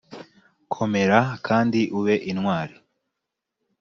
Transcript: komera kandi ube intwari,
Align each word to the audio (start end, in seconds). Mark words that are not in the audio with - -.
komera 0.73 1.19
kandi 1.47 1.79
ube 1.97 2.15
intwari, 2.31 2.75